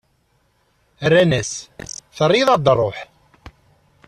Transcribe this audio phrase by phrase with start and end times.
[1.11, 1.51] Rran-as:
[2.15, 2.97] Terriḍ-aɣ-d ṛṛuḥ!